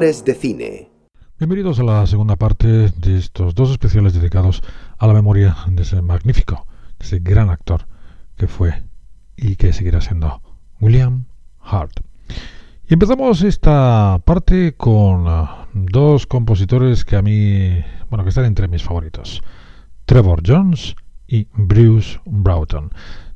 de 0.00 0.34
cine. 0.34 0.88
Bienvenidos 1.38 1.78
a 1.78 1.82
la 1.82 2.06
segunda 2.06 2.34
parte 2.34 2.66
de 2.66 3.18
estos 3.18 3.54
dos 3.54 3.70
especiales 3.70 4.14
dedicados 4.14 4.62
a 4.96 5.06
la 5.06 5.12
memoria 5.12 5.54
de 5.68 5.82
ese 5.82 6.00
magnífico, 6.00 6.66
de 6.98 7.04
ese 7.04 7.18
gran 7.18 7.50
actor 7.50 7.86
que 8.38 8.46
fue 8.46 8.82
y 9.36 9.56
que 9.56 9.74
seguirá 9.74 10.00
siendo 10.00 10.40
William 10.80 11.26
Hart. 11.60 12.00
Y 12.88 12.94
empezamos 12.94 13.42
esta 13.42 14.22
parte 14.24 14.72
con 14.74 15.26
ah, 15.28 15.68
dos 15.74 16.26
compositores 16.26 17.04
que 17.04 17.16
a 17.16 17.22
mí, 17.22 17.84
bueno, 18.08 18.24
que 18.24 18.30
están 18.30 18.46
entre 18.46 18.68
mis 18.68 18.82
favoritos. 18.82 19.42
Trevor 20.06 20.40
Jones 20.46 20.96
y 21.28 21.46
Bruce 21.52 22.18
Broughton. 22.24 22.90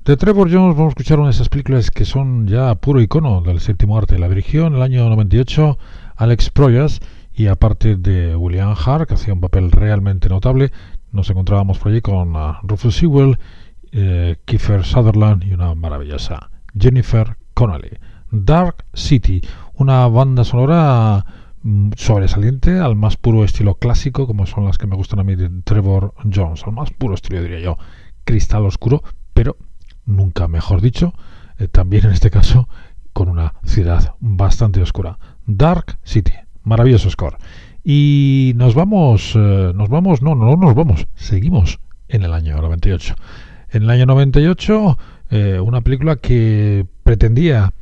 De 0.07 0.16
Trevor 0.16 0.51
Jones 0.51 0.77
vamos 0.77 0.93
a 0.93 0.95
escuchar 0.95 1.19
una 1.19 1.29
de 1.29 1.35
esas 1.35 1.51
películas 1.51 1.91
que 1.91 2.07
son 2.07 2.46
ya 2.46 2.74
puro 2.74 3.02
icono 3.02 3.43
del 3.43 3.60
séptimo 3.60 3.99
arte. 3.99 4.19
La 4.19 4.30
dirigió 4.30 4.66
en 4.66 4.77
el 4.77 4.83
año 4.83 5.07
98 5.10 5.79
Alex 6.16 6.50
Proyas 6.50 7.00
y 7.34 7.48
aparte 7.48 7.96
de 7.96 8.36
William 8.36 8.74
Hart, 8.74 9.09
que 9.09 9.14
hacía 9.14 9.34
un 9.34 9.41
papel 9.41 9.70
realmente 9.70 10.28
notable, 10.28 10.71
nos 11.12 11.29
encontrábamos 11.30 11.79
por 11.79 11.90
allí 11.90 12.01
con 12.01 12.37
uh, 12.37 12.54
Rufus 12.62 12.96
Sewell, 12.96 13.38
eh, 13.93 14.37
Kiefer 14.45 14.84
Sutherland 14.84 15.45
y 15.45 15.52
una 15.52 15.74
maravillosa 15.74 16.51
Jennifer 16.79 17.37
Connelly. 17.54 17.98
Dark 18.30 18.84
City, 18.95 19.40
una 19.74 20.09
banda 20.09 20.43
sonora 20.45 21.24
mm, 21.62 21.93
sobresaliente 21.96 22.80
al 22.80 22.96
más 22.96 23.16
puro 23.16 23.45
estilo 23.45 23.76
clásico, 23.76 24.26
como 24.26 24.46
son 24.46 24.65
las 24.65 24.78
que 24.78 24.88
me 24.88 24.96
gustan 24.96 25.21
a 25.21 25.24
mí 25.24 25.37
de 25.37 25.49
Trevor 25.62 26.15
Jones, 26.32 26.65
al 26.65 26.73
más 26.73 26.90
puro 26.90 27.15
estilo 27.15 27.40
diría 27.40 27.60
yo, 27.60 27.78
cristal 28.24 28.66
oscuro, 28.66 29.02
pero 29.32 29.56
nunca 30.04 30.49
mejor 30.49 30.80
dicho, 30.80 31.15
eh, 31.59 31.68
también 31.68 32.06
en 32.06 32.12
este 32.12 32.30
caso 32.30 32.68
con 33.12 33.28
una 33.28 33.54
ciudad 33.65 34.16
bastante 34.18 34.82
oscura. 34.82 35.18
Dark 35.46 35.98
City, 36.02 36.32
maravilloso 36.62 37.10
score. 37.10 37.37
Y 37.82 38.52
nos 38.56 38.74
vamos, 38.74 39.34
eh, 39.37 39.73
nos 39.74 39.88
vamos, 39.88 40.23
no, 40.23 40.34
no, 40.34 40.46
no 40.46 40.56
nos 40.56 40.74
vamos, 40.74 41.06
seguimos 41.14 41.80
en 42.09 42.23
el 42.23 42.32
año 42.32 42.56
98. 42.56 43.14
En 43.70 43.82
el 43.82 43.90
año 43.90 44.06
98, 44.06 44.98
eh, 45.30 45.60
una 45.60 45.80
película 45.80 46.16
que 46.16 46.87
pretendía 47.02 47.72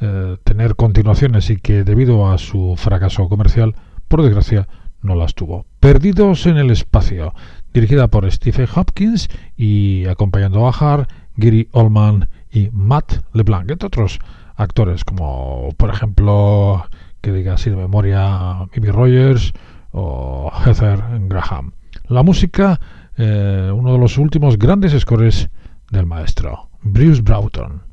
eh, 0.00 0.36
tener 0.44 0.76
continuaciones 0.76 1.50
y 1.50 1.56
que 1.56 1.84
debido 1.84 2.30
a 2.30 2.38
su 2.38 2.74
fracaso 2.76 3.28
comercial, 3.28 3.74
por 4.06 4.22
desgracia, 4.22 4.68
no 5.02 5.14
las 5.14 5.34
tuvo. 5.34 5.66
Perdidos 5.80 6.46
en 6.46 6.56
el 6.56 6.70
espacio, 6.70 7.34
dirigida 7.72 8.08
por 8.08 8.30
Stephen 8.30 8.68
Hopkins 8.74 9.28
y 9.56 10.06
acompañando 10.06 10.66
a 10.66 10.70
Hart, 10.70 11.10
Gary 11.36 11.68
Oldman 11.72 12.28
y 12.50 12.68
Matt 12.72 13.22
LeBlanc, 13.32 13.70
entre 13.70 13.86
otros 13.86 14.18
actores 14.56 15.04
como 15.04 15.68
por 15.76 15.90
ejemplo 15.90 16.84
que 17.20 17.32
diga 17.32 17.54
así 17.54 17.70
de 17.70 17.76
memoria 17.76 18.66
Mimi 18.74 18.90
Rogers 18.90 19.52
o 19.92 20.50
Heather 20.64 21.02
Graham. 21.28 21.72
La 22.08 22.22
música, 22.22 22.80
eh, 23.16 23.70
uno 23.74 23.92
de 23.92 23.98
los 23.98 24.18
últimos 24.18 24.58
grandes 24.58 24.98
scores 25.00 25.50
del 25.90 26.06
maestro, 26.06 26.68
Bruce 26.82 27.22
Broughton. 27.22 27.87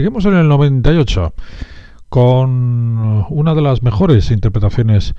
Seguimos 0.00 0.24
en 0.24 0.34
el 0.34 0.48
98 0.48 1.34
con 2.08 3.26
una 3.28 3.54
de 3.54 3.60
las 3.60 3.82
mejores 3.82 4.30
interpretaciones 4.30 5.14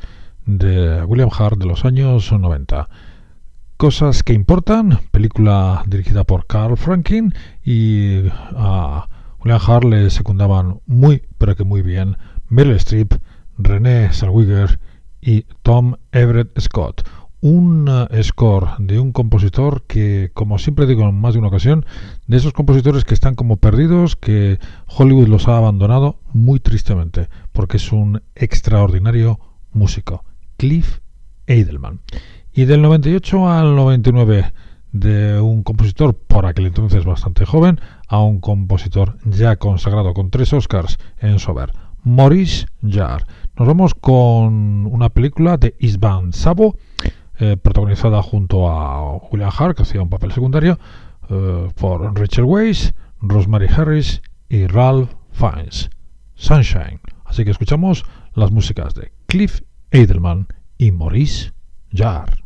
de 0.48 1.04
William 1.04 1.30
Hart 1.38 1.60
de 1.60 1.68
los 1.68 1.86
años 1.86 2.32
90. 2.32 2.90
Cosas 3.78 4.24
que 4.24 4.34
importan, 4.34 4.98
película 5.12 5.84
dirigida 5.86 6.24
por 6.24 6.48
Carl 6.48 6.78
Franklin 6.78 7.32
y 7.64 8.24
a 8.56 9.08
William 9.42 9.60
Hart 9.64 9.84
le 9.84 10.10
secundaban 10.10 10.80
muy, 10.88 11.22
pero 11.38 11.56
que 11.56 11.64
muy 11.64 11.84
bien 11.84 12.18
Meryl 12.50 12.78
Streep, 12.78 13.14
René 13.60 14.12
Zellweger 14.12 14.80
y 15.22 15.46
Tom 15.62 15.98
Everett 16.12 16.60
Scott 16.60 17.08
un 17.42 17.90
eh, 17.90 18.24
score 18.24 18.70
de 18.78 19.00
un 19.00 19.12
compositor 19.12 19.84
que, 19.88 20.32
como 20.34 20.60
siempre 20.60 20.86
digo 20.86 21.08
en 21.08 21.16
más 21.16 21.34
de 21.34 21.40
una 21.40 21.50
ocasión, 21.50 21.86
de 22.28 22.38
esos 22.38 22.54
compositores 22.54 23.04
que 23.04 23.14
están 23.14 23.36
como 23.36 23.58
perdidos, 23.58 24.16
que 24.16 24.60
Hollywood 24.88 25.28
los 25.28 25.48
ha 25.48 25.58
abandonado 25.58 26.20
muy 26.34 26.60
tristemente, 26.60 27.28
porque 27.52 27.78
es 27.78 27.92
un 27.92 28.22
extraordinario 28.36 29.40
músico, 29.72 30.24
Cliff 30.58 31.00
Edelman. 31.48 32.00
Y 32.54 32.66
del 32.66 32.82
98 32.82 33.50
al 33.50 33.76
99, 33.76 34.54
de 34.92 35.40
un 35.40 35.64
compositor 35.64 36.14
por 36.14 36.46
aquel 36.46 36.68
entonces 36.68 37.06
bastante 37.06 37.46
joven, 37.46 37.80
a 38.08 38.22
un 38.22 38.40
compositor 38.40 39.18
ya 39.26 39.56
consagrado 39.56 40.14
con 40.14 40.30
tres 40.30 40.54
Oscars 40.54 41.00
en 41.20 41.40
su 41.40 41.52
haber, 41.52 41.74
Maurice 42.04 42.68
Jarre. 42.88 43.26
Nos 43.58 43.68
vamos 43.68 43.94
con 43.94 44.86
una 44.88 45.10
película 45.10 45.58
de 45.58 45.76
Isban 45.80 46.34
Sabo, 46.34 46.76
eh, 47.42 47.58
protagonizada 47.58 48.22
junto 48.22 48.70
a 48.70 49.18
Julian 49.20 49.50
Hart, 49.58 49.76
que 49.76 49.82
hacía 49.82 50.00
un 50.00 50.10
papel 50.10 50.32
secundario, 50.32 50.78
eh, 51.28 51.70
por 51.76 52.16
Rachel 52.16 52.44
Weisz, 52.44 52.94
Rosemary 53.20 53.66
Harris 53.66 54.22
y 54.48 54.68
Ralph 54.68 55.10
Fiennes. 55.32 55.90
Sunshine. 56.36 57.00
Así 57.26 57.44
que 57.44 57.50
escuchamos 57.50 58.06
las 58.36 58.52
músicas 58.52 58.94
de 58.94 59.12
Cliff 59.26 59.62
Edelman 59.90 60.50
y 60.78 60.92
Maurice 60.92 61.52
Jarre. 61.92 62.41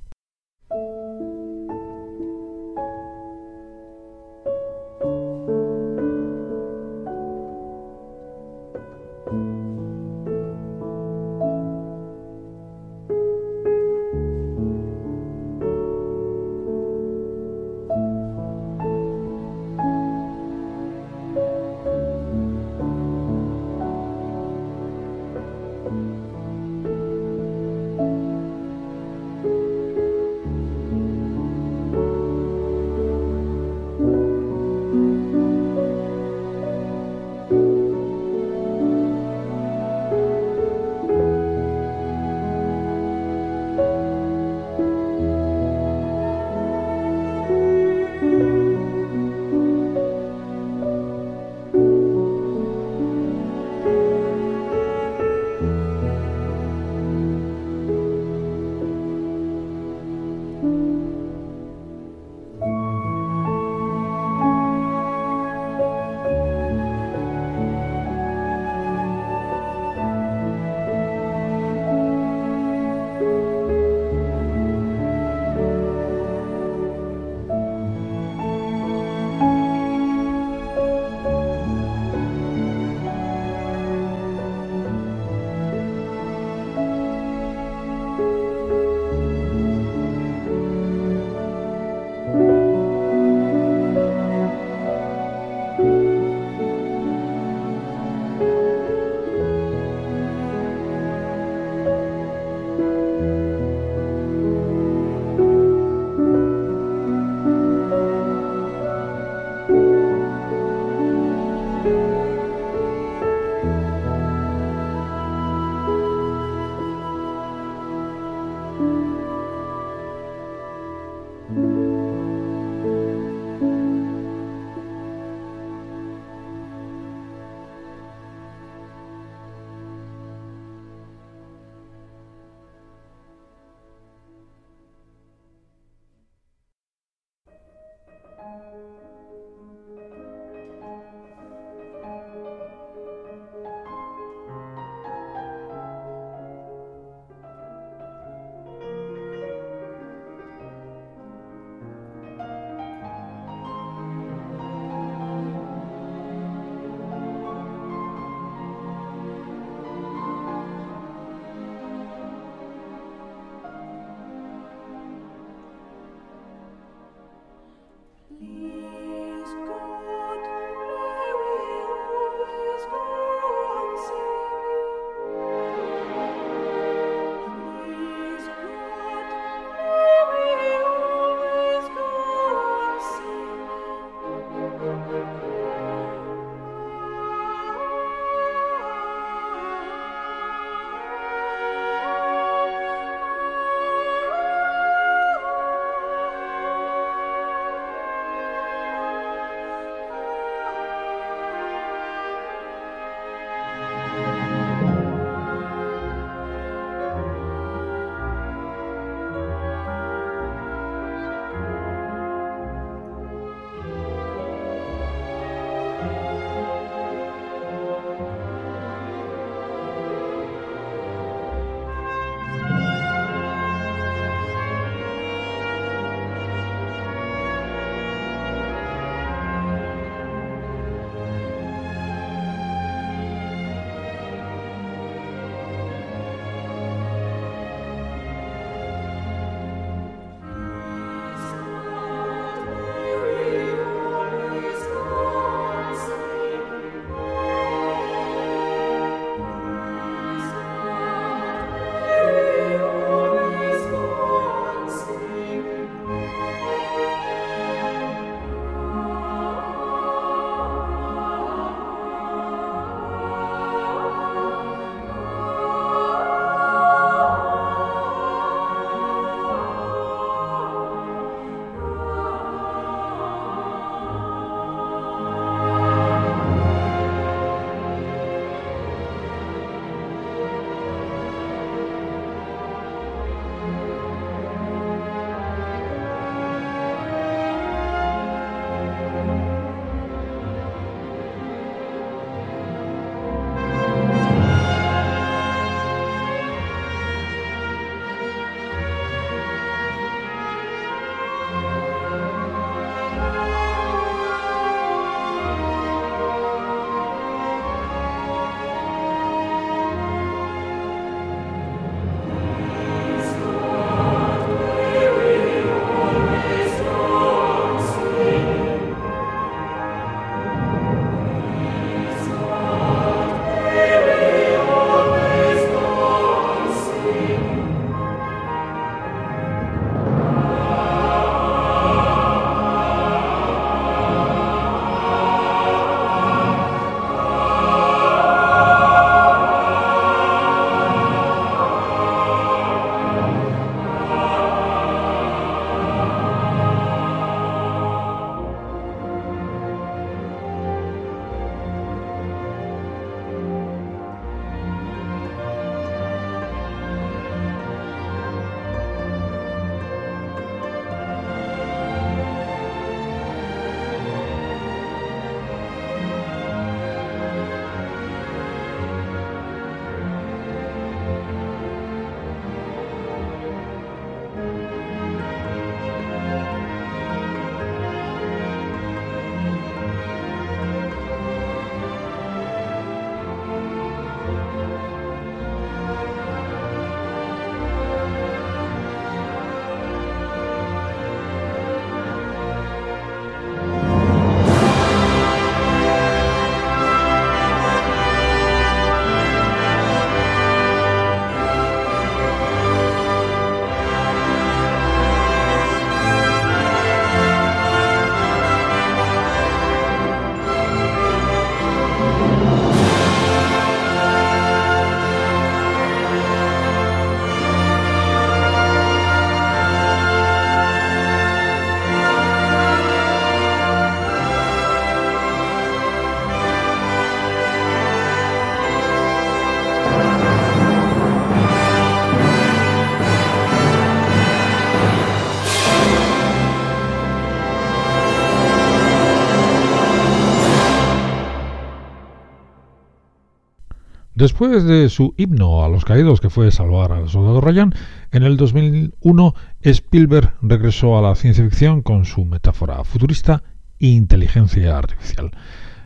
Después 444.26 444.64
de 444.64 444.90
su 444.90 445.14
himno 445.18 445.64
a 445.64 445.70
los 445.70 445.86
caídos 445.86 446.20
que 446.20 446.32
fue 446.32 446.50
salvar 446.50 446.92
al 446.92 447.10
soldado 447.10 447.42
Ryan, 447.42 447.76
en 448.12 448.24
el 448.24 448.38
2001 448.38 449.36
Spielberg 449.62 450.34
regresó 450.42 450.98
a 450.98 451.04
la 451.04 451.14
ciencia 451.14 451.44
ficción 451.44 451.84
con 451.84 452.06
su 452.06 452.26
metáfora 452.26 452.84
futurista 452.84 453.44
inteligencia 453.78 454.80
artificial. 454.80 455.30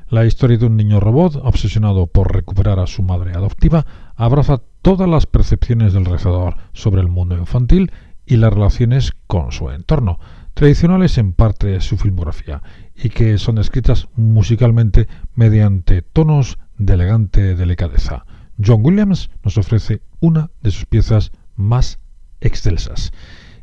La 0.07 0.25
historia 0.25 0.57
de 0.57 0.67
un 0.67 0.77
niño 0.77 1.01
robot 1.01 1.35
obsesionado 1.43 2.07
por 2.07 2.33
recuperar 2.33 2.79
a 2.79 2.87
su 2.87 3.03
madre 3.03 3.33
adoptiva 3.33 3.85
abraza 4.15 4.61
todas 4.81 5.09
las 5.09 5.25
percepciones 5.25 5.91
del 5.91 6.05
realizador 6.05 6.55
sobre 6.71 7.01
el 7.01 7.09
mundo 7.09 7.35
infantil 7.35 7.91
y 8.25 8.37
las 8.37 8.53
relaciones 8.53 9.11
con 9.27 9.51
su 9.51 9.69
entorno, 9.69 10.17
tradicionales 10.53 11.17
en 11.17 11.33
parte 11.33 11.67
de 11.67 11.81
su 11.81 11.97
filmografía, 11.97 12.63
y 12.95 13.09
que 13.09 13.37
son 13.37 13.55
descritas 13.55 14.07
musicalmente 14.15 15.09
mediante 15.35 16.03
tonos 16.03 16.57
de 16.79 16.93
elegante 16.95 17.55
delicadeza. 17.55 18.25
John 18.63 18.83
Williams 18.83 19.29
nos 19.43 19.57
ofrece 19.57 20.01
una 20.19 20.49
de 20.61 20.71
sus 20.71 20.85
piezas 20.85 21.31
más 21.55 21.99
excelsas. 22.41 23.11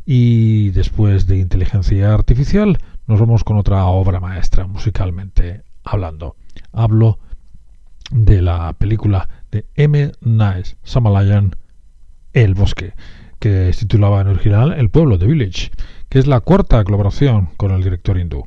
Y 0.04 0.70
después 0.70 1.26
de 1.26 1.38
Inteligencia 1.38 2.14
Artificial, 2.14 2.78
nos 3.06 3.18
vamos 3.18 3.42
con 3.42 3.56
otra 3.56 3.84
obra 3.86 4.20
maestra 4.20 4.66
musicalmente 4.66 5.62
hablando. 5.82 6.36
Hablo 6.72 7.18
de 8.10 8.42
la 8.42 8.72
película 8.74 9.28
de 9.50 9.66
M. 9.74 10.12
Nice 10.20 10.76
Samalayan, 10.84 11.56
El 12.32 12.54
Bosque, 12.54 12.94
que 13.40 13.72
se 13.72 13.80
titulaba 13.80 14.20
en 14.20 14.28
original 14.28 14.72
El 14.72 14.90
Pueblo 14.90 15.18
de 15.18 15.26
Village, 15.26 15.70
que 16.08 16.18
es 16.18 16.26
la 16.26 16.40
cuarta 16.40 16.84
colaboración 16.84 17.48
con 17.56 17.72
el 17.72 17.82
director 17.82 18.18
hindú. 18.18 18.44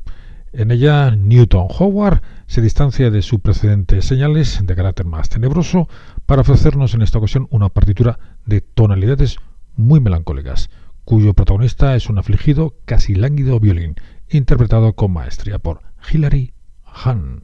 En 0.52 0.72
ella, 0.72 1.12
Newton 1.12 1.68
Howard 1.78 2.22
se 2.48 2.62
distancia 2.62 3.12
de 3.12 3.22
su 3.22 3.40
precedente 3.40 4.02
señales 4.02 4.66
de 4.66 4.76
carácter 4.76 5.06
más 5.06 5.30
tenebroso 5.30 5.88
para 6.26 6.42
ofrecernos 6.42 6.96
en 6.96 7.04
esta 7.04 7.20
ocasión 7.20 7.48
una 7.52 7.70
partitura 7.70 8.20
de 8.46 8.62
tonalidades 8.62 9.38
muy 9.76 10.00
melancólicas, 10.00 10.70
cuyo 11.06 11.34
protagonista 11.34 11.96
es 11.96 12.10
un 12.10 12.18
afligido, 12.18 12.76
casi 12.86 13.14
lánguido 13.14 13.60
violín, 13.60 13.96
interpretado 14.30 14.94
con 14.94 15.12
maestría 15.12 15.60
por 15.60 15.82
Hilary 16.12 16.54
Hahn. 16.84 17.44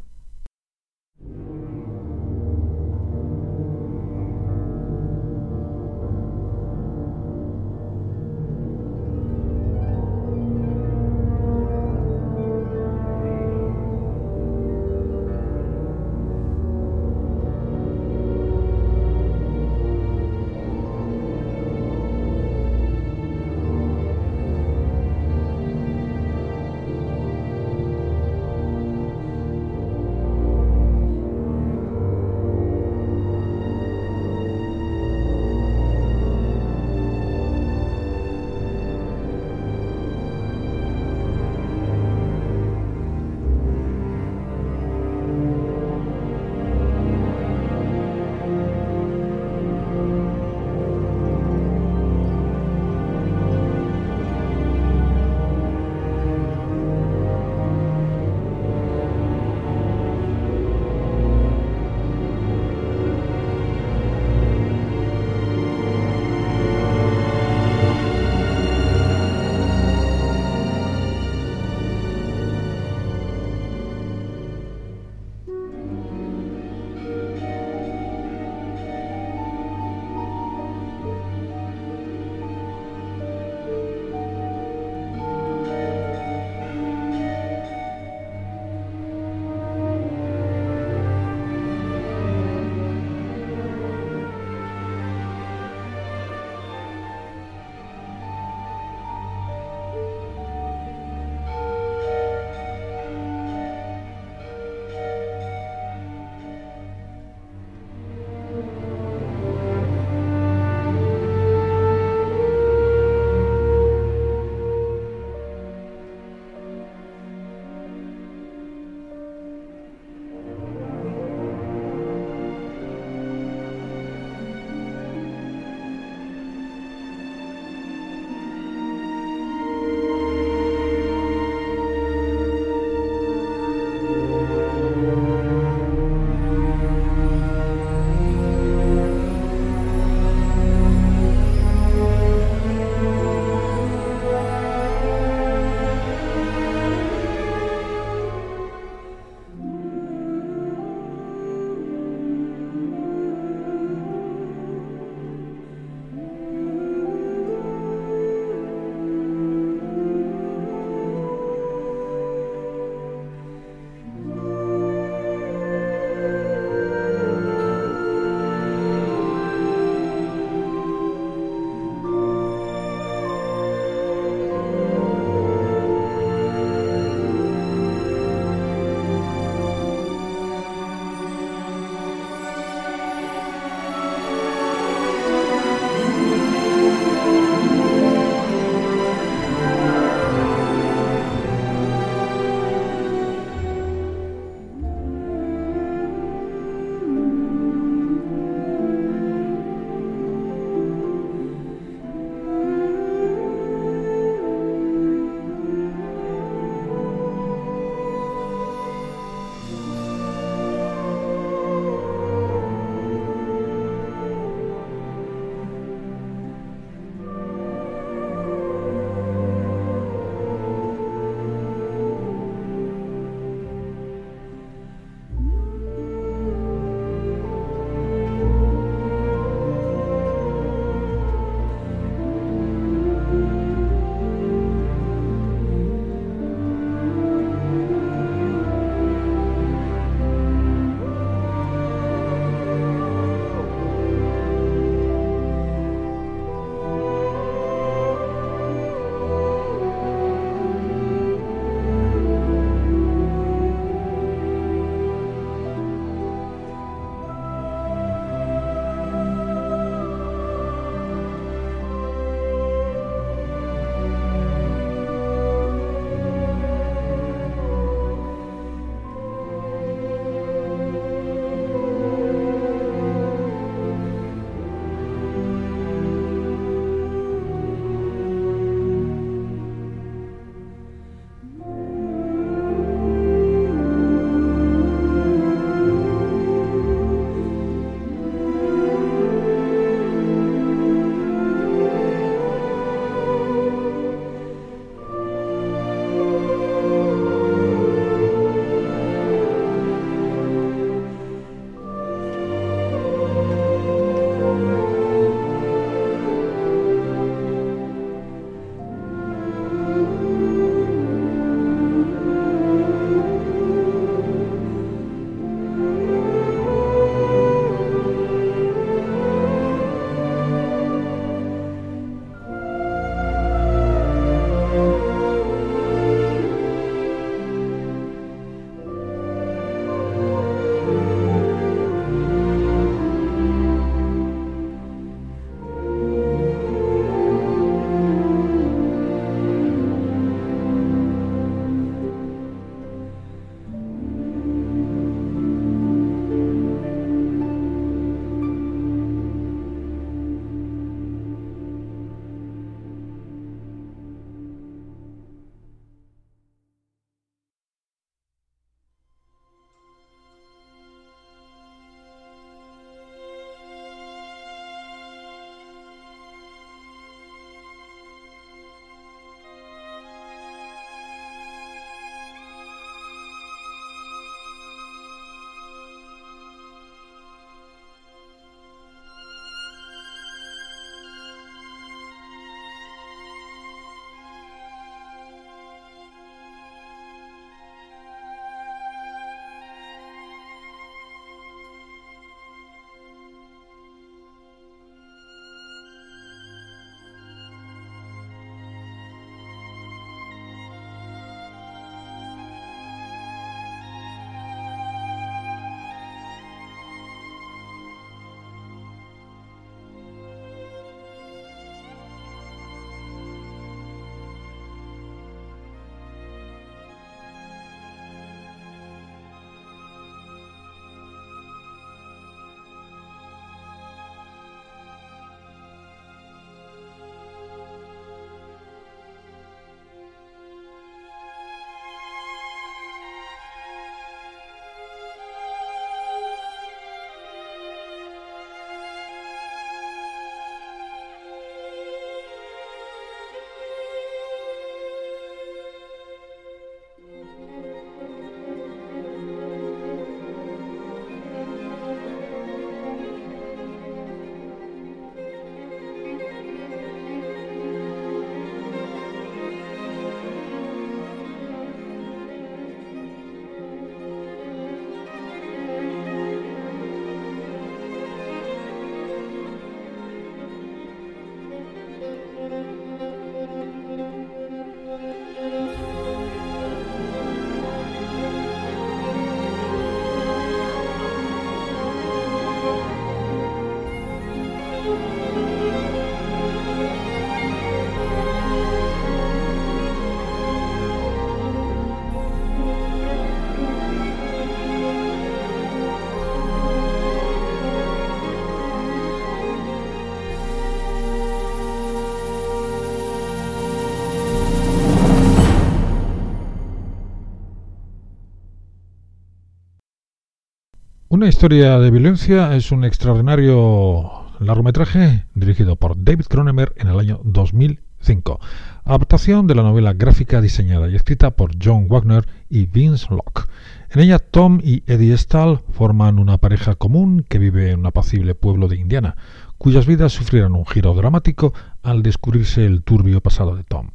Una 511.15 511.29
historia 511.29 511.79
de 511.79 511.91
violencia 511.91 512.53
es 512.57 512.73
un 512.73 512.83
extraordinario 512.83 514.11
largometraje 514.41 515.23
dirigido 515.33 515.77
por 515.77 515.95
David 515.97 516.25
Cronenberg 516.25 516.73
en 516.75 516.89
el 516.89 516.99
año 516.99 517.21
2005. 517.23 518.41
Adaptación 518.83 519.47
de 519.47 519.55
la 519.55 519.63
novela 519.63 519.93
gráfica 519.93 520.41
diseñada 520.41 520.89
y 520.89 520.95
escrita 520.97 521.31
por 521.31 521.51
John 521.63 521.87
Wagner 521.87 522.27
y 522.49 522.65
Vince 522.65 523.07
Locke. 523.11 523.49
En 523.91 524.01
ella 524.01 524.19
Tom 524.19 524.59
y 524.61 524.83
Eddie 524.87 525.17
Stahl 525.17 525.61
forman 525.71 526.19
una 526.19 526.37
pareja 526.37 526.75
común 526.75 527.25
que 527.29 527.39
vive 527.39 527.71
en 527.71 527.79
un 527.79 527.85
apacible 527.85 528.35
pueblo 528.35 528.67
de 528.67 528.75
Indiana, 528.75 529.15
cuyas 529.57 529.85
vidas 529.85 530.11
sufrieron 530.11 530.53
un 530.53 530.65
giro 530.65 530.93
dramático 530.95 531.53
al 531.81 532.03
descubrirse 532.03 532.65
el 532.65 532.83
turbio 532.83 533.21
pasado 533.21 533.55
de 533.55 533.63
Tom. 533.63 533.91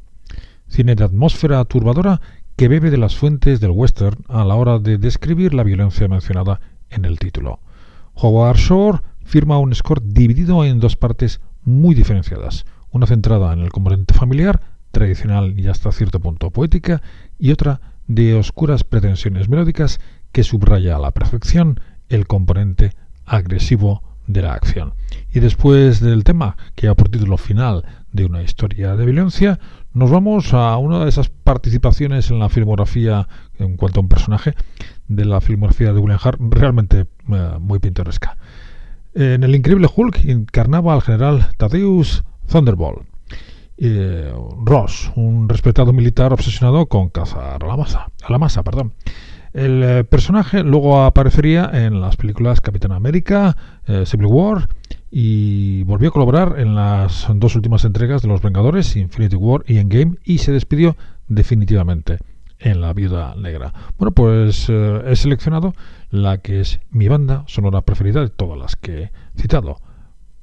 Cine 0.67 0.95
de 0.95 1.03
atmósfera 1.03 1.63
turbadora 1.65 2.19
que 2.55 2.67
bebe 2.67 2.89
de 2.89 2.97
las 2.97 3.15
fuentes 3.15 3.59
del 3.59 3.69
western 3.69 4.25
a 4.27 4.43
la 4.43 4.55
hora 4.55 4.79
de 4.79 4.97
describir 4.97 5.53
la 5.53 5.61
violencia 5.61 6.07
mencionada 6.07 6.61
en 6.91 7.05
el 7.05 7.19
título. 7.19 7.59
Howard 8.13 8.57
Shore 8.57 8.99
firma 9.23 9.57
un 9.57 9.73
score 9.73 10.01
dividido 10.03 10.63
en 10.65 10.79
dos 10.79 10.95
partes 10.95 11.41
muy 11.63 11.95
diferenciadas, 11.95 12.65
una 12.91 13.07
centrada 13.07 13.53
en 13.53 13.59
el 13.59 13.71
componente 13.71 14.13
familiar, 14.13 14.61
tradicional 14.91 15.57
y 15.57 15.67
hasta 15.67 15.91
cierto 15.91 16.19
punto 16.19 16.51
poética, 16.51 17.01
y 17.39 17.51
otra 17.51 17.81
de 18.07 18.35
oscuras 18.35 18.83
pretensiones 18.83 19.47
melódicas 19.47 19.99
que 20.31 20.43
subraya 20.43 20.95
a 20.95 20.99
la 20.99 21.11
perfección 21.11 21.79
el 22.09 22.27
componente 22.27 22.91
agresivo 23.25 24.03
de 24.27 24.41
la 24.41 24.53
acción. 24.53 24.93
Y 25.33 25.39
después 25.39 25.99
del 25.99 26.23
tema 26.23 26.57
que 26.75 26.87
ha 26.87 26.95
por 26.95 27.09
título 27.09 27.37
final 27.37 27.85
de 28.11 28.25
una 28.25 28.43
historia 28.43 28.95
de 28.95 29.05
violencia, 29.05 29.59
nos 29.93 30.09
vamos 30.09 30.53
a 30.53 30.77
una 30.77 31.03
de 31.03 31.09
esas 31.09 31.29
participaciones 31.29 32.31
en 32.31 32.39
la 32.39 32.49
filmografía 32.49 33.27
en 33.59 33.75
cuanto 33.75 33.99
a 33.99 34.03
un 34.03 34.09
personaje 34.09 34.53
de 35.07 35.25
la 35.25 35.41
filmografía 35.41 35.91
de 35.91 35.99
William 35.99 36.19
Hart 36.23 36.39
realmente 36.39 37.07
eh, 37.31 37.51
muy 37.59 37.79
pintoresca. 37.79 38.37
En 39.13 39.43
el 39.43 39.53
increíble 39.53 39.89
Hulk 39.93 40.23
encarnaba 40.25 40.93
al 40.93 41.01
general 41.01 41.49
Thaddeus 41.57 42.23
Thunderbolt. 42.47 43.05
Eh, 43.77 44.31
Ross, 44.63 45.11
un 45.15 45.49
respetado 45.49 45.91
militar 45.91 46.31
obsesionado 46.31 46.85
con 46.85 47.09
cazar 47.09 47.63
a 47.63 47.67
la 47.67 47.75
masa. 47.75 48.07
A 48.23 48.31
la 48.31 48.37
masa 48.37 48.63
perdón. 48.63 48.93
El 49.53 49.83
eh, 49.83 50.03
personaje 50.05 50.63
luego 50.63 51.03
aparecería 51.03 51.69
en 51.73 51.99
las 51.99 52.15
películas 52.15 52.61
Capitán 52.61 52.93
América, 52.93 53.57
Civil 54.05 54.27
War 54.27 54.69
y 55.11 55.83
volvió 55.83 56.09
a 56.09 56.13
colaborar 56.13 56.55
en 56.57 56.73
las 56.73 57.27
dos 57.35 57.55
últimas 57.55 57.83
entregas 57.83 58.21
de 58.21 58.29
Los 58.29 58.41
Vengadores, 58.41 58.95
Infinity 58.95 59.35
War 59.35 59.63
y 59.67 59.77
Endgame, 59.77 60.15
y 60.23 60.37
se 60.37 60.53
despidió 60.53 60.95
definitivamente 61.27 62.17
en 62.59 62.79
La 62.79 62.93
Viuda 62.93 63.35
Negra. 63.35 63.73
Bueno, 63.97 64.13
pues 64.13 64.69
he 64.69 65.15
seleccionado 65.15 65.73
la 66.09 66.37
que 66.37 66.61
es 66.61 66.79
mi 66.91 67.09
banda 67.09 67.43
sonora 67.47 67.81
preferida 67.81 68.21
de 68.21 68.29
todas 68.29 68.57
las 68.57 68.75
que 68.75 69.03
he 69.03 69.11
citado, 69.35 69.81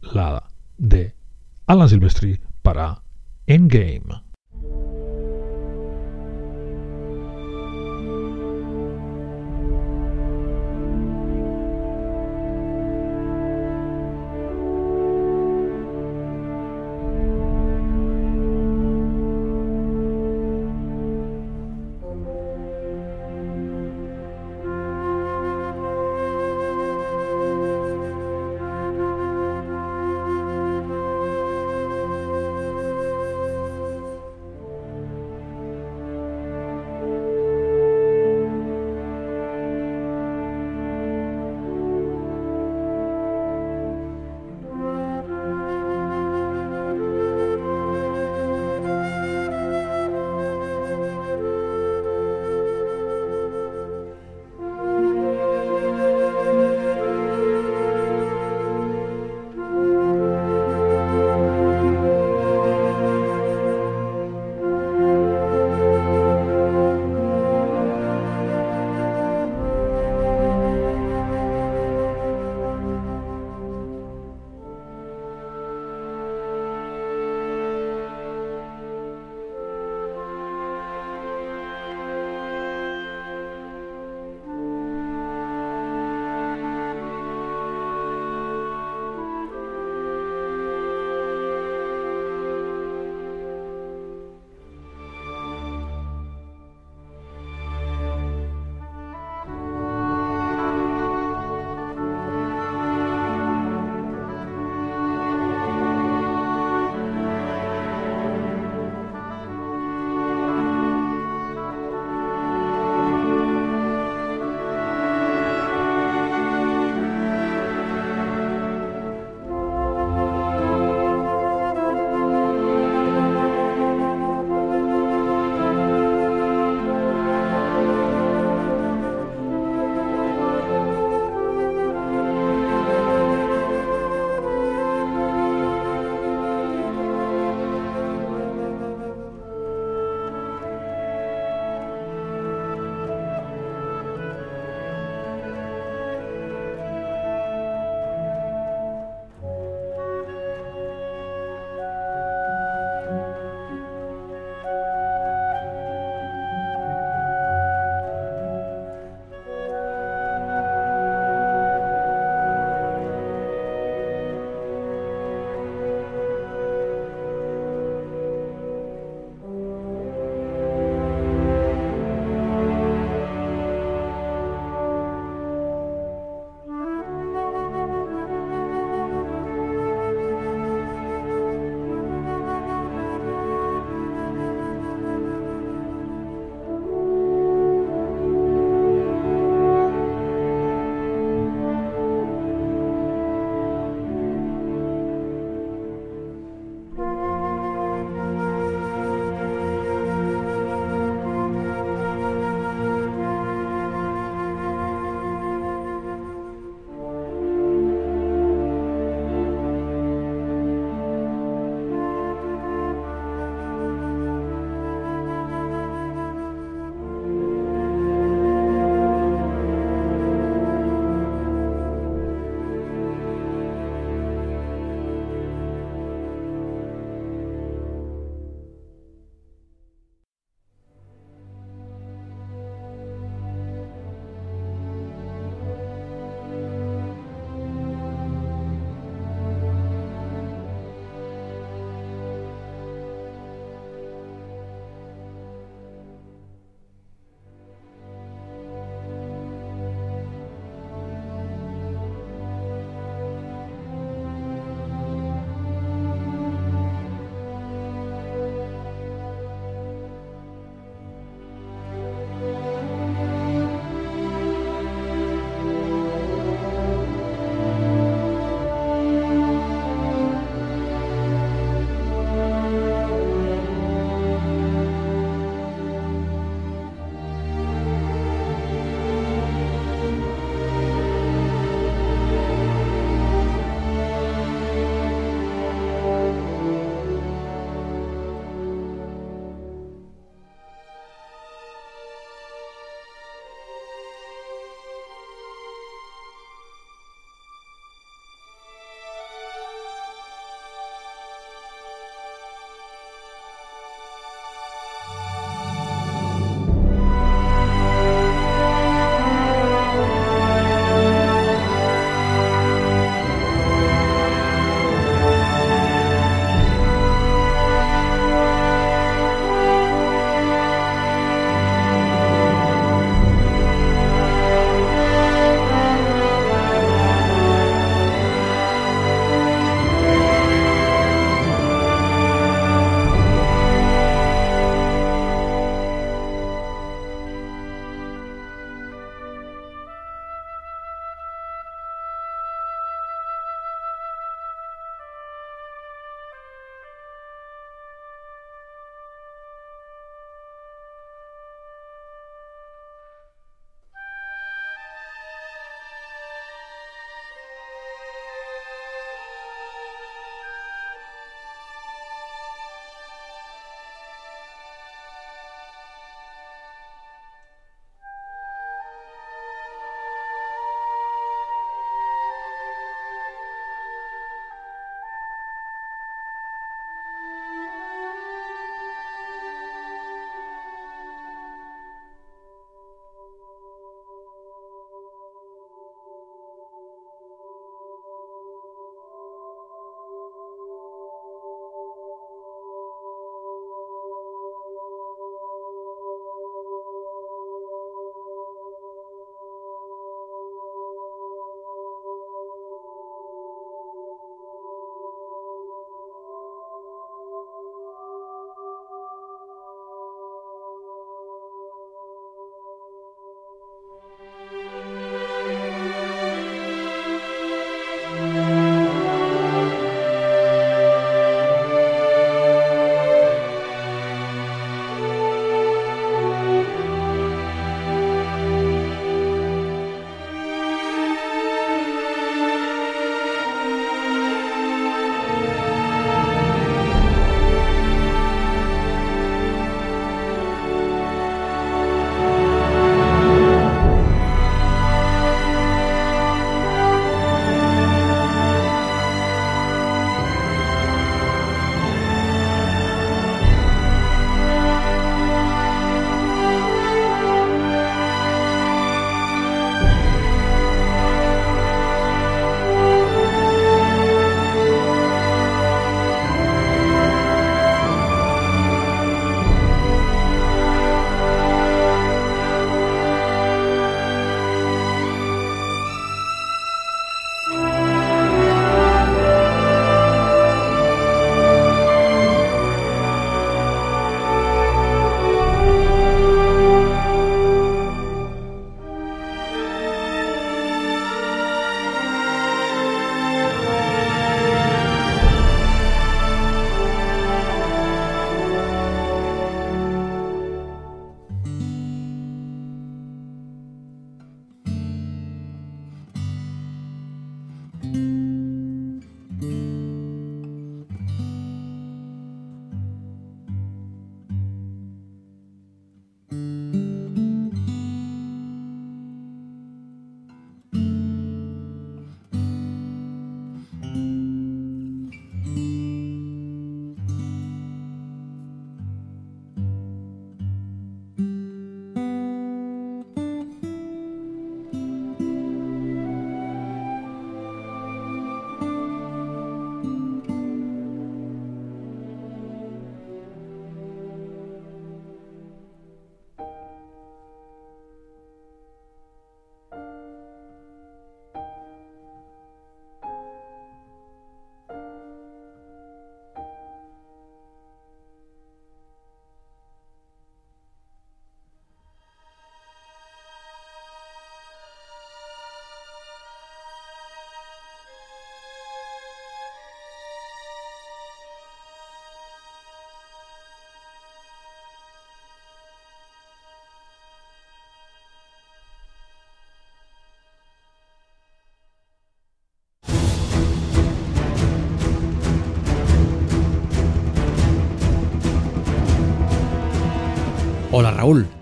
la 0.03 0.45
de 0.77 1.15
Alan 1.67 1.89
Silvestri 1.89 2.41
para 2.63 3.03
Endgame. 3.47 4.28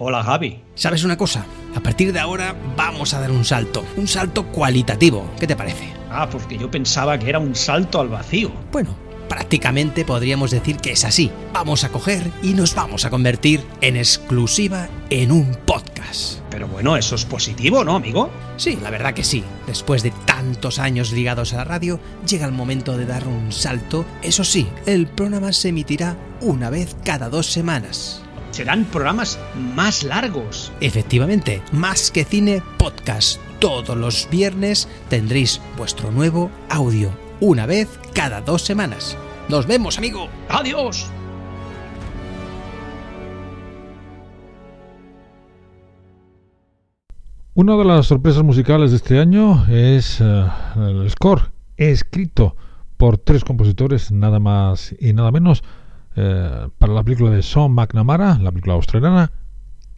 Hola 0.08 0.22
Javi. 0.22 0.60
¿Sabes 0.76 1.02
una 1.02 1.16
cosa? 1.16 1.44
A 1.74 1.80
partir 1.80 2.12
de 2.12 2.20
ahora 2.20 2.54
vamos 2.76 3.12
a 3.12 3.18
dar 3.18 3.32
un 3.32 3.44
salto, 3.44 3.84
un 3.96 4.06
salto 4.06 4.46
cualitativo. 4.46 5.28
¿Qué 5.36 5.48
te 5.48 5.56
parece? 5.56 5.92
Ah, 6.08 6.28
porque 6.30 6.56
yo 6.56 6.70
pensaba 6.70 7.18
que 7.18 7.28
era 7.28 7.40
un 7.40 7.56
salto 7.56 8.00
al 8.00 8.06
vacío. 8.06 8.52
Bueno, 8.70 8.94
prácticamente 9.28 10.04
podríamos 10.04 10.52
decir 10.52 10.76
que 10.76 10.92
es 10.92 11.04
así. 11.04 11.32
Vamos 11.52 11.82
a 11.82 11.88
coger 11.88 12.30
y 12.40 12.54
nos 12.54 12.76
vamos 12.76 13.04
a 13.04 13.10
convertir 13.10 13.64
en 13.80 13.96
exclusiva 13.96 14.88
en 15.10 15.32
un 15.32 15.56
podcast. 15.66 16.38
Pero 16.50 16.68
bueno, 16.68 16.96
eso 16.96 17.16
es 17.16 17.24
positivo, 17.24 17.82
¿no, 17.82 17.96
amigo? 17.96 18.30
Sí, 18.58 18.78
la 18.80 18.90
verdad 18.90 19.12
que 19.12 19.24
sí. 19.24 19.42
Después 19.66 20.04
de 20.04 20.12
tantos 20.24 20.78
años 20.78 21.10
ligados 21.10 21.52
a 21.52 21.56
la 21.56 21.64
radio, 21.64 21.98
llega 22.28 22.46
el 22.46 22.52
momento 22.52 22.96
de 22.96 23.06
dar 23.06 23.26
un 23.26 23.50
salto. 23.50 24.04
Eso 24.22 24.44
sí, 24.44 24.68
el 24.86 25.08
programa 25.08 25.52
se 25.52 25.70
emitirá 25.70 26.16
una 26.40 26.70
vez 26.70 26.94
cada 27.02 27.28
dos 27.28 27.46
semanas. 27.46 28.22
Serán 28.56 28.86
programas 28.86 29.38
más 29.74 30.02
largos. 30.02 30.72
Efectivamente, 30.80 31.60
más 31.72 32.10
que 32.10 32.24
cine 32.24 32.62
podcast. 32.78 33.38
Todos 33.58 33.94
los 33.94 34.30
viernes 34.30 34.88
tendréis 35.10 35.60
vuestro 35.76 36.10
nuevo 36.10 36.50
audio, 36.70 37.10
una 37.40 37.66
vez 37.66 37.86
cada 38.14 38.40
dos 38.40 38.62
semanas. 38.62 39.14
Nos 39.50 39.66
vemos, 39.66 39.98
amigo. 39.98 40.28
Adiós. 40.48 41.06
Una 47.52 47.76
de 47.76 47.84
las 47.84 48.06
sorpresas 48.06 48.42
musicales 48.42 48.90
de 48.90 48.96
este 48.96 49.18
año 49.18 49.66
es 49.68 50.18
uh, 50.22 50.46
el 50.80 51.10
score 51.10 51.52
escrito 51.76 52.56
por 52.96 53.18
tres 53.18 53.44
compositores, 53.44 54.10
nada 54.12 54.40
más 54.40 54.94
y 54.98 55.12
nada 55.12 55.30
menos, 55.30 55.62
eh, 56.16 56.68
para 56.78 56.92
la 56.94 57.04
película 57.04 57.30
de 57.30 57.42
Sean 57.42 57.72
McNamara, 57.72 58.38
la 58.38 58.50
película 58.50 58.74
australiana, 58.74 59.32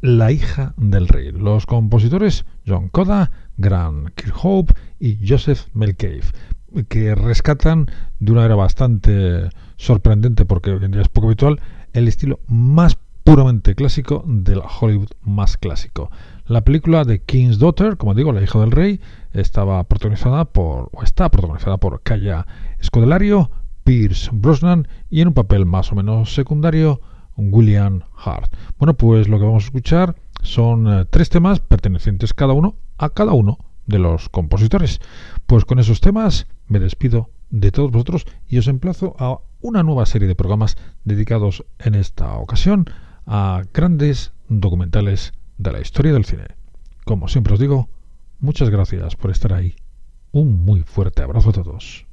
La 0.00 0.30
hija 0.30 0.74
del 0.76 1.08
rey. 1.08 1.32
Los 1.32 1.66
compositores 1.66 2.44
John 2.66 2.88
Coda, 2.88 3.30
Grant 3.56 4.10
Kirkhope 4.14 4.74
y 5.00 5.18
Joseph 5.26 5.66
Melcave, 5.74 6.24
que 6.88 7.14
rescatan 7.14 7.86
de 8.18 8.32
una 8.32 8.44
era 8.44 8.54
bastante 8.54 9.48
sorprendente, 9.76 10.44
porque 10.44 10.70
hoy 10.70 10.84
en 10.84 10.92
día 10.92 11.02
es 11.02 11.08
poco 11.08 11.28
habitual, 11.28 11.60
el 11.92 12.08
estilo 12.08 12.40
más 12.46 12.98
puramente 13.24 13.74
clásico 13.74 14.24
del 14.26 14.62
Hollywood 14.80 15.10
más 15.22 15.56
clásico. 15.56 16.10
La 16.46 16.62
película 16.62 17.04
de 17.04 17.20
King's 17.20 17.58
Daughter, 17.58 17.96
como 17.96 18.14
digo, 18.14 18.32
La 18.32 18.42
hija 18.42 18.58
del 18.58 18.70
rey, 18.70 19.00
estaba 19.34 19.84
protagonizada 19.84 20.46
por, 20.46 20.88
o 20.92 21.02
está 21.02 21.28
protagonizada 21.30 21.76
por 21.76 22.02
Kaya 22.02 22.46
Scodelario, 22.82 23.50
Pierce 23.88 24.28
Brosnan 24.34 24.86
y 25.08 25.22
en 25.22 25.28
un 25.28 25.32
papel 25.32 25.64
más 25.64 25.90
o 25.92 25.94
menos 25.94 26.34
secundario 26.34 27.00
William 27.38 28.02
Hart. 28.22 28.54
Bueno, 28.76 28.92
pues 28.92 29.30
lo 29.30 29.38
que 29.38 29.46
vamos 29.46 29.62
a 29.62 29.66
escuchar 29.68 30.14
son 30.42 30.86
eh, 30.86 31.06
tres 31.06 31.30
temas 31.30 31.60
pertenecientes 31.60 32.34
cada 32.34 32.52
uno 32.52 32.76
a 32.98 33.08
cada 33.08 33.32
uno 33.32 33.56
de 33.86 33.98
los 33.98 34.28
compositores. 34.28 35.00
Pues 35.46 35.64
con 35.64 35.78
esos 35.78 36.02
temas 36.02 36.48
me 36.66 36.80
despido 36.80 37.30
de 37.48 37.72
todos 37.72 37.90
vosotros 37.90 38.26
y 38.46 38.58
os 38.58 38.68
emplazo 38.68 39.16
a 39.18 39.38
una 39.62 39.82
nueva 39.82 40.04
serie 40.04 40.28
de 40.28 40.34
programas 40.34 40.76
dedicados 41.04 41.64
en 41.78 41.94
esta 41.94 42.34
ocasión 42.34 42.90
a 43.24 43.62
grandes 43.72 44.32
documentales 44.50 45.32
de 45.56 45.72
la 45.72 45.80
historia 45.80 46.12
del 46.12 46.26
cine. 46.26 46.48
Como 47.06 47.26
siempre 47.28 47.54
os 47.54 47.58
digo, 47.58 47.88
muchas 48.38 48.68
gracias 48.68 49.16
por 49.16 49.30
estar 49.30 49.54
ahí. 49.54 49.76
Un 50.30 50.66
muy 50.66 50.82
fuerte 50.82 51.22
abrazo 51.22 51.48
a 51.48 51.52
todos. 51.54 52.07